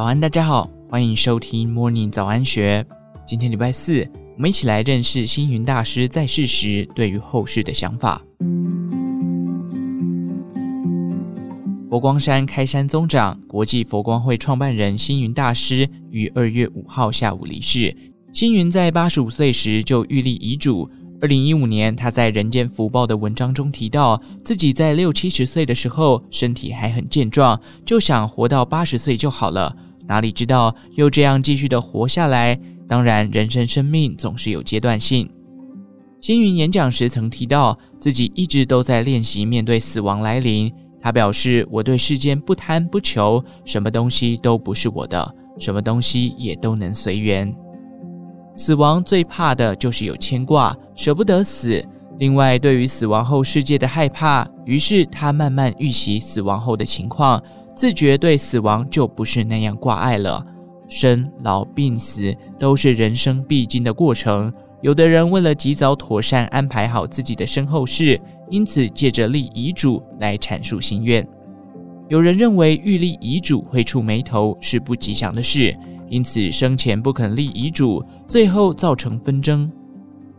[0.00, 2.82] 早安，大家好，欢迎收听 Morning 早安学。
[3.26, 8.22] 今天礼拜四，我们一起来认识星云大师在世时对于后世的想法。
[11.90, 17.94] 佛光山开山宗长、国际佛光会创办人星云大师于二月五号下午离世。
[18.32, 20.90] 星云在八十五岁时就预立遗嘱。
[21.20, 29.76] 二零一五年，他在《人间福报》的文章中提到，自己在六七十岁的时候，身体还很健壮，就想活到八十岁就好了。
[30.10, 32.58] 哪里知道又这样继续的活下来？
[32.88, 35.30] 当然，人生生命总是有阶段性。
[36.18, 40.68] 星云演讲时曾提到，自己一直都在练习面对死亡来临。
[41.00, 47.54] 他表示：“我对世间不贪不求，什么东西都不是我的，什么东西也都能随缘。”
[48.52, 51.86] 死亡最怕的就是有牵挂，舍不得死。
[52.18, 57.40] 另外，对于死亡后世界的害怕，于是他慢慢预习死亡后的情况，
[57.80, 60.44] 自觉对死亡就不是那样挂碍了。
[60.86, 64.52] 生老病死都是人生必经的过程。
[64.82, 71.26] 有的人为了及早妥善安排好自己的身后事，因此借着立遗嘱来阐述心愿。
[72.10, 75.74] 有人认为欲立遗嘱会触霉头，是不吉祥的事。
[76.10, 79.72] 因此，生前不肯立遗嘱，最后造成纷争。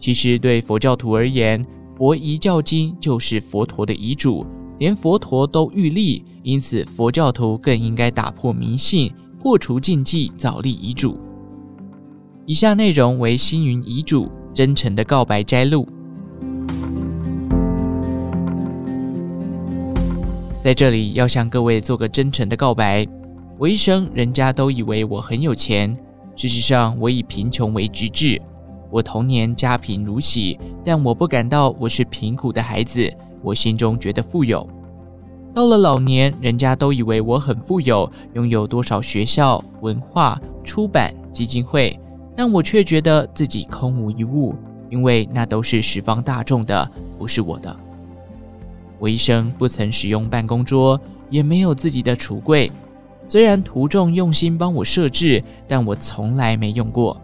[0.00, 1.64] 其实，对佛教徒而言，
[1.96, 4.44] 佛遗教经就是佛陀的遗嘱，
[4.78, 11.18] 连佛陀都欲立，因此佛教徒更应该打破迷信，破除禁忌，早立遗嘱。
[12.46, 15.86] 以下内容为星云遗嘱真诚的告白摘录。
[20.60, 23.06] 在这里，要向各位做个真诚的告白。
[23.58, 25.96] 我一生，人家都以为我很有钱，
[26.36, 28.40] 事实上，我以贫穷为直至。
[28.90, 34.68] 我童年家贫如洗，但我不感到我是贫苦的孩子，我心中觉得富有。
[35.54, 41.98] 到了老年，人家都以为我很富有，拥有多少学校、文化、出版、基金会，
[42.36, 44.54] 但我却觉得自己空无一物，
[44.90, 46.88] 因为那都是十方大众的，
[47.18, 47.74] 不是我的。
[48.98, 51.00] 我一生不曾使用办公桌，
[51.30, 52.70] 也没有自己的橱柜。
[53.24, 57.20] 虽然途中用心帮我设置，但我从来没用过。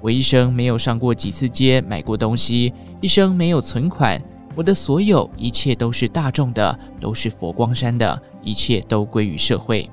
[0.00, 4.22] 我一生没有上过几次街买过东西，一生没有存款。
[4.58, 9.88] 我的所有一切都是大众的，都是佛光山的，一切都归于社会。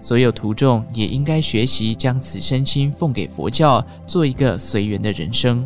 [0.00, 5.64] 所有徒众也应该学习将此身心奉给佛教，做一个随缘的人生。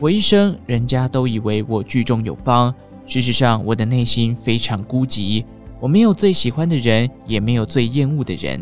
[0.00, 2.74] 我一生，人家都以为我聚众有方，
[3.06, 5.44] 事实上，我的内心非常孤寂。
[5.78, 8.60] 我没有最喜欢的人，也没有最厌恶的人。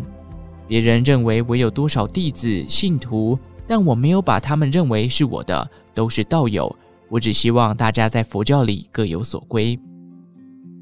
[0.66, 6.76] 别人认为我有多少弟子信徒，但我没有把他们认为是我的，都是道友。
[7.10, 9.78] 我只希望大家在佛教里各有所归。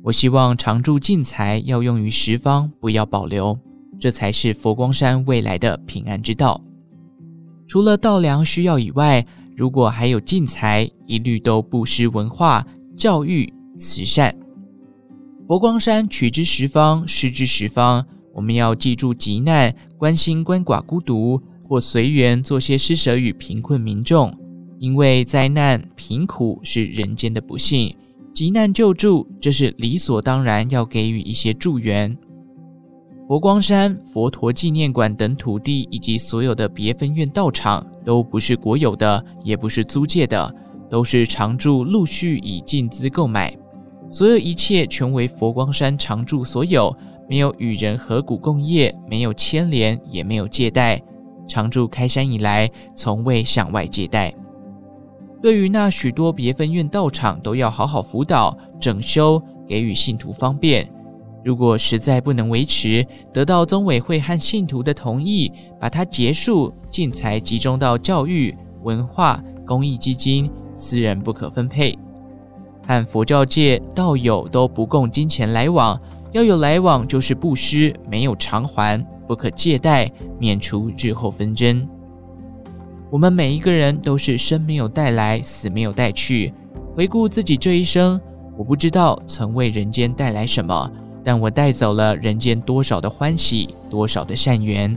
[0.03, 3.59] 我希望常住净财要用于十方，不要保留，
[3.99, 6.61] 这才是佛光山未来的平安之道。
[7.67, 9.27] 除了道粮需要以外，
[9.57, 12.65] 如果还有净财，一律都布施文化、
[12.97, 14.33] 教育、慈善。
[15.47, 18.07] 佛光山取之十方，施之十方。
[18.33, 24.33] 我们要记住急难，关心鳏寡孤独，或随缘做些施舍与贫困民众。
[24.79, 27.97] 因为灾难贫苦是人间的不幸，
[28.33, 32.17] 急难救助这是理所当然要给予一些助缘。
[33.27, 40.55] 佛光山佛陀纪念馆等土地以及所有的别分院道场都不是国有的，也不是租借的，
[40.89, 43.57] 都是常住陆续以净资购买。
[44.09, 46.97] 所有一切全为佛光山常住所有，
[47.29, 51.03] 没有与人合股共业，没有牵连，也没有借贷。
[51.49, 54.33] 常住开山以来，从未向外借贷。
[55.43, 60.91] 对于那许多别分院道场，都要好好辅导、整修，给予信徒方便。
[61.45, 71.97] 如果实在不能维持，得到宗委会和信徒的同意，把它结束，净财集中到教育、文化、公益基金，私人不可分配。
[72.85, 76.01] 和佛教界道友都不供金钱来往，
[76.33, 80.11] 要有来往就是布施，没有偿还，不可借贷，
[80.41, 81.89] 免除日后纷争。
[83.09, 86.53] 我们每一个人都是生没有带来，死没有带去。
[86.95, 88.21] 回顾自己这一生，
[88.57, 90.91] 我不知道曾为人间带来什么，
[91.23, 94.97] 但我带走了人间多少的欢喜，多少的善缘。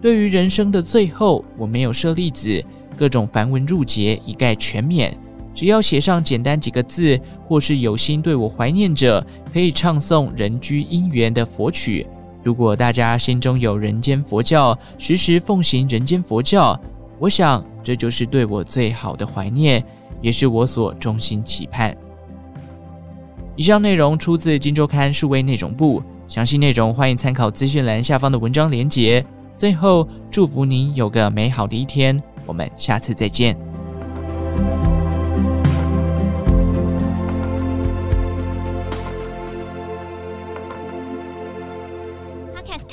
[0.00, 2.64] 对于人生的最后，我没有舍利子，
[2.96, 5.16] 各种繁文缛节一概全免。
[5.52, 12.06] 只要写上简单几个字，或是有心对我怀念者，可以唱诵人居因缘的佛曲。
[12.46, 16.80] 如果大家心中有人间佛教，时时奉行人间佛教，
[17.18, 19.84] 我想这就是对我最好的怀念，
[20.20, 21.92] 也是我所衷心期盼。
[23.56, 29.26] 以上内容出自《金周刊》数位内容部，详细内容欢迎参考资讯栏下方的文章连结。
[29.56, 33.75] 最后，祝福您有个美好的一天，我们下次再见。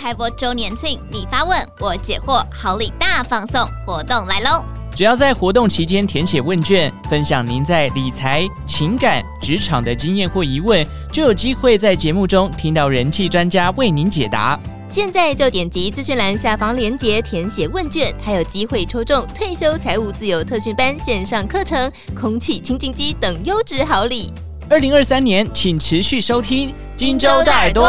[0.04, 4.62] 开播周年庆，你发问，我解惑，好礼大放送，活动来喽！
[4.94, 14.60] 只要在活动期间填写问卷，分享您在理财、情感、职场的经验或疑问，就有机会在节目中听到人气专家为您解答。
[14.90, 24.34] 现在就点击资讯栏下方链接填写问卷，还有机会抽中退休财务自由特训班线上课程、空气清净机等优质好礼。
[24.70, 27.88] 二零二三年，请持续收听《荆州大耳朵》。